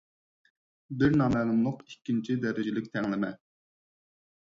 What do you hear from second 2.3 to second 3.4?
دەرىجىلىك تەڭلىمە